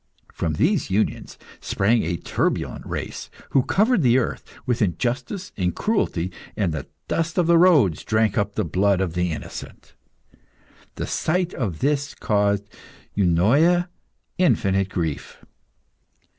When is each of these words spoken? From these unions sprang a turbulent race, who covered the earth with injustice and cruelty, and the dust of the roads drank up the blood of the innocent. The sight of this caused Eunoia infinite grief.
From 0.33 0.53
these 0.53 0.89
unions 0.89 1.37
sprang 1.59 2.01
a 2.01 2.17
turbulent 2.17 2.87
race, 2.87 3.29
who 3.51 3.61
covered 3.61 4.01
the 4.01 4.17
earth 4.17 4.43
with 4.65 4.81
injustice 4.81 5.51
and 5.55 5.75
cruelty, 5.75 6.31
and 6.57 6.73
the 6.73 6.87
dust 7.07 7.37
of 7.37 7.45
the 7.45 7.59
roads 7.59 8.03
drank 8.03 8.35
up 8.35 8.55
the 8.55 8.65
blood 8.65 8.99
of 8.99 9.13
the 9.13 9.31
innocent. 9.31 9.93
The 10.95 11.05
sight 11.05 11.53
of 11.53 11.81
this 11.81 12.15
caused 12.15 12.63
Eunoia 13.13 13.89
infinite 14.39 14.89
grief. 14.89 15.37